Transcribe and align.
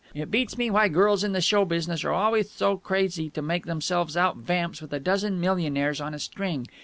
It 0.15 0.31
beats 0.31 0.57
me 0.57 0.71
why 0.71 0.87
girls 0.87 1.23
in 1.23 1.31
the 1.33 1.41
show 1.41 1.63
business 1.63 2.03
are 2.03 2.09
alwayth 2.11 2.57
tho 2.57 2.77
crazy 2.77 3.29
to 3.29 3.41
make 3.43 3.67
themselves 3.67 4.17
out 4.17 4.37
vamps 4.37 4.81
with 4.81 4.91
a 4.93 4.99
dozen 4.99 5.39
millionaires 5.39 6.01
on 6.01 6.15
a 6.15 6.17
string. 6.19 6.65